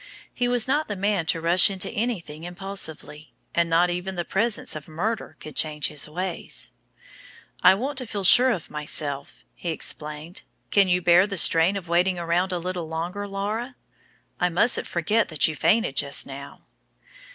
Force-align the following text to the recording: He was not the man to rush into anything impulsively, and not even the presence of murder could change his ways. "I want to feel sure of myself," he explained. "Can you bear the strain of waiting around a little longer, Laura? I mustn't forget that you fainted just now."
He 0.33 0.47
was 0.47 0.67
not 0.67 0.87
the 0.87 0.95
man 0.95 1.27
to 1.27 1.39
rush 1.39 1.69
into 1.69 1.87
anything 1.91 2.43
impulsively, 2.43 3.35
and 3.53 3.69
not 3.69 3.91
even 3.91 4.15
the 4.15 4.25
presence 4.25 4.75
of 4.75 4.87
murder 4.87 5.37
could 5.39 5.55
change 5.55 5.89
his 5.89 6.09
ways. 6.09 6.71
"I 7.61 7.75
want 7.75 7.99
to 7.99 8.07
feel 8.07 8.23
sure 8.23 8.49
of 8.49 8.71
myself," 8.71 9.45
he 9.53 9.69
explained. 9.69 10.41
"Can 10.71 10.87
you 10.87 11.03
bear 11.03 11.27
the 11.27 11.37
strain 11.37 11.75
of 11.77 11.87
waiting 11.87 12.17
around 12.17 12.51
a 12.51 12.57
little 12.57 12.87
longer, 12.87 13.27
Laura? 13.27 13.75
I 14.39 14.49
mustn't 14.49 14.87
forget 14.87 15.29
that 15.29 15.47
you 15.47 15.55
fainted 15.55 15.97
just 15.97 16.25
now." 16.25 16.63